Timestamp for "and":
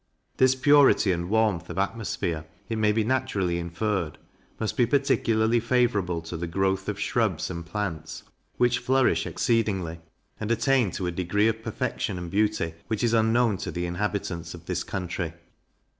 1.11-1.29, 7.51-7.63, 10.39-10.49, 12.17-12.31